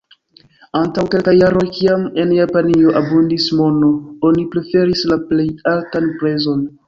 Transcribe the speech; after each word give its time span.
Antaŭ 0.77 1.01
kelkaj 1.15 1.33
jaroj, 1.39 1.65
kiam 1.75 2.05
en 2.23 2.31
Japanio 2.37 2.93
abundis 3.03 3.45
mono, 3.59 3.91
oni 4.31 4.47
preferis 4.55 5.05
la 5.13 5.19
plej 5.29 5.49
altan 5.75 6.09
prezon. 6.23 6.65